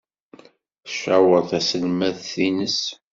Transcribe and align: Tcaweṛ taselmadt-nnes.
Tcaweṛ 0.85 1.41
taselmadt-nnes. 1.49 2.81